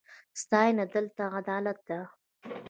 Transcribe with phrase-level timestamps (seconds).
[0.41, 1.99] ستاینه دلته عادت ده.